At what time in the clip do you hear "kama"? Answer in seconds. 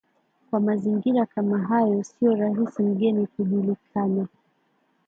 1.25-1.57